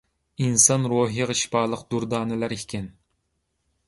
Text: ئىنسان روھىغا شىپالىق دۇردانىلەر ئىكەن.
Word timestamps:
ئىنسان 0.43 0.87
روھىغا 0.93 1.35
شىپالىق 1.41 1.83
دۇردانىلەر 1.95 2.57
ئىكەن. 2.57 2.89